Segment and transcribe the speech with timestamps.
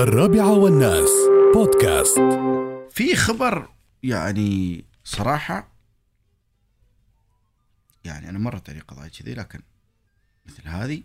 [0.00, 1.10] الرابعة والناس.
[1.54, 2.18] بودكاست.
[2.90, 3.68] في خبر
[4.02, 5.72] يعني صراحة
[8.04, 9.60] يعني أنا مرت علي قضايا كذي لكن
[10.46, 11.02] مثل هذه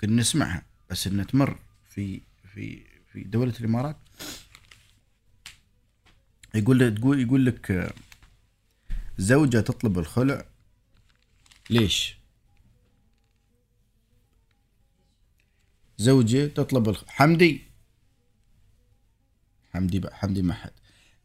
[0.00, 1.58] كنا نسمعها بس إنها تمر
[1.90, 2.20] في
[2.54, 3.96] في في دولة الإمارات.
[6.54, 7.94] يقول تقول يقول لك
[9.18, 10.44] زوجة تطلب الخلع.
[11.70, 12.16] ليش؟
[15.98, 17.04] زوجة تطلب الخ...
[17.06, 17.69] حمدي.
[19.80, 20.72] حمدي حمدي ما حد.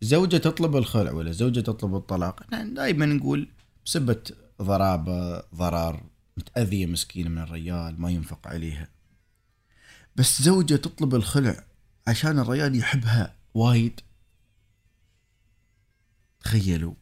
[0.01, 3.49] زوجة تطلب الخلع ولا زوجة تطلب الطلاق؟ دائما نقول
[3.85, 4.23] بسبة
[4.61, 6.03] ضرابة ضرر
[6.37, 8.89] متأذية مسكينة من الريال ما ينفق عليها.
[10.15, 11.63] بس زوجة تطلب الخلع
[12.07, 13.99] عشان الريال يحبها وايد.
[16.39, 16.93] تخيلوا.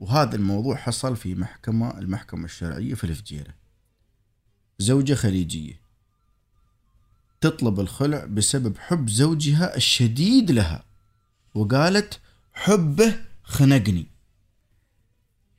[0.00, 3.54] وهذا الموضوع حصل في محكمة المحكمة الشرعية في الفجيرة.
[4.78, 5.80] زوجة خليجية.
[7.40, 10.84] تطلب الخلع بسبب حب زوجها الشديد لها.
[11.54, 12.20] وقالت
[12.52, 14.06] حبه خنقني.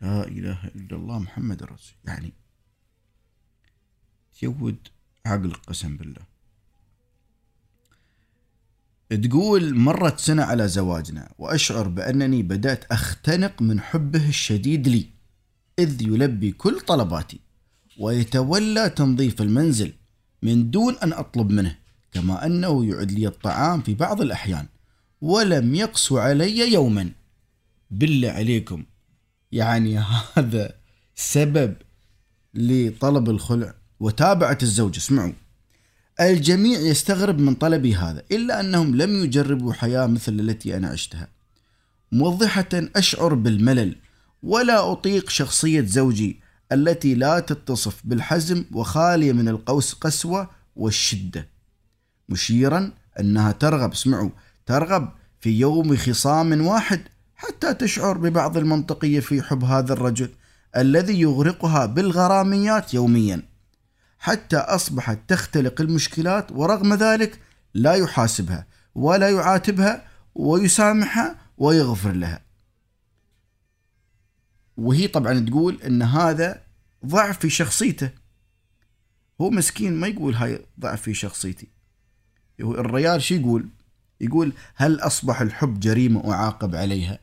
[0.01, 1.95] لا إله إلا الله محمد رسول.
[2.05, 2.33] يعني
[4.39, 4.87] تيود
[5.25, 6.29] عقل قسم بالله.
[9.09, 15.09] تقول مرت سنة على زواجنا وأشعر بأنني بدأت أختنق من حبه الشديد لي
[15.79, 17.39] إذ يلبي كل طلباتي
[17.99, 19.93] ويتولى تنظيف المنزل
[20.41, 21.75] من دون أن أطلب منه
[22.11, 24.65] كما أنه يعد لي الطعام في بعض الأحيان
[25.21, 27.11] ولم يقسو علي يوما.
[27.91, 28.83] بالله عليكم.
[29.51, 29.99] يعني
[30.37, 30.73] هذا
[31.15, 31.75] سبب
[32.53, 35.33] لطلب الخلع وتابعت الزوجة اسمعوا.
[36.21, 41.27] الجميع يستغرب من طلبي هذا إلا أنهم لم يجربوا حياة مثل التي أنا عشتها.
[42.11, 43.95] موضحة أشعر بالملل
[44.43, 46.39] ولا أطيق شخصية زوجي
[46.71, 51.47] التي لا تتصف بالحزم وخالية من القوس قسوة والشدة.
[52.29, 54.29] مشيرا أنها ترغب اسمعوا
[54.65, 57.01] ترغب في يوم خصام واحد
[57.35, 60.29] حتى تشعر ببعض المنطقية في حب هذا الرجل
[60.77, 63.49] الذي يغرقها بالغراميات يوميا.
[64.19, 67.39] حتى أصبحت تختلق المشكلات ورغم ذلك
[67.73, 70.05] لا يحاسبها ولا يعاتبها
[70.35, 72.41] ويسامحها ويغفر لها.
[74.77, 76.61] وهي طبعا تقول إن هذا
[77.05, 78.09] ضعف في شخصيته.
[79.41, 81.67] هو مسكين ما يقول هاي ضعف في شخصيتي.
[82.59, 83.69] الريال شو يقول؟
[84.21, 87.19] يقول هل أصبح الحب جريمة أعاقب عليها؟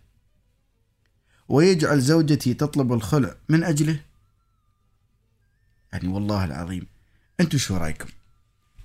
[1.48, 4.00] ويجعل زوجتي تطلب الخلع من أجله؟
[5.93, 6.87] يعني والله العظيم
[7.41, 8.08] أنتم شو رأيكم؟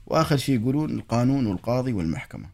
[0.06, 2.50] وآخر شيء يقولون القانون والقاضي والمحكمة.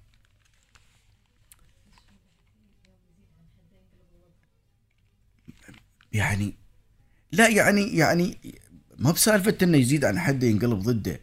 [6.13, 6.55] يعني
[7.31, 8.37] لا يعني يعني
[8.97, 11.19] ما بسالفة إنه يزيد عن حده ينقلب ضده.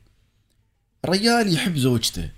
[1.06, 2.30] رجال يحب زوجته.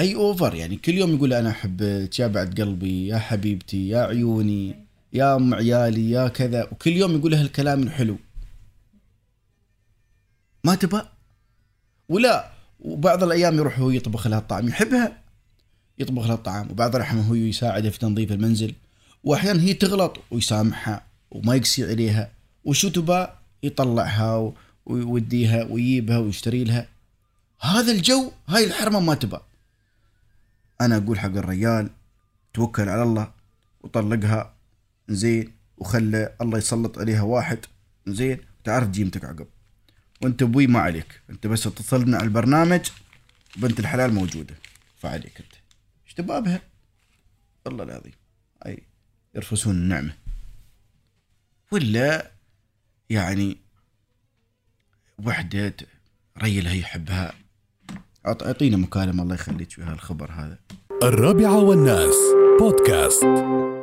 [0.00, 4.86] أي أوفر يعني كل يوم يقول أنا احبك يا بعد قلبي يا حبيبتي يا عيوني
[5.12, 6.68] يا أم عيالي يا كذا.
[6.72, 8.18] وكل يوم يقول هالكلام الحلو.
[10.64, 11.00] ما تبى
[12.08, 15.22] ولا وبعض الأيام يروح هو يطبخ لها الطعام يحبها.
[15.98, 18.74] يطبخ لها الطعام وبعض الأحيان هو يساعدها في تنظيف المنزل.
[19.24, 21.05] وأحيانا هي تغلط ويسامحها.
[21.30, 22.32] وما يقسي عليها
[22.64, 23.26] وشو تبى
[23.62, 24.52] يطلعها
[24.86, 26.88] ويوديها ويجيبها ويشتري لها.
[27.60, 29.38] هذا الجو هاي الحرمة ما تبى
[30.80, 31.90] أنا أقول حق الرجال
[32.54, 33.32] توكل على الله
[33.80, 34.54] وطلقها
[35.08, 37.58] زين وخلى الله يسلط عليها واحد
[38.06, 39.46] زين تعرف جيمتك عقب.
[40.22, 42.90] وأنت أبوي ما عليك أنت بس اتصلنا على البرنامج
[43.56, 44.54] بنت الحلال موجودة.
[44.98, 45.52] فعليك أنت.
[46.06, 46.60] إيش تبغى بها؟
[47.66, 48.12] والله العظيم.
[48.66, 48.82] أي
[49.34, 50.12] يرفسون النعمة.
[51.72, 52.30] ولا
[53.10, 53.56] يعني
[55.24, 55.76] وحدة
[56.42, 57.32] ريلها يحبها؟
[58.26, 60.58] أعطينا مكالمة الله يخليك في هالخبر هذا.
[61.02, 62.14] الرابعة والناس
[62.60, 63.75] بودكاست.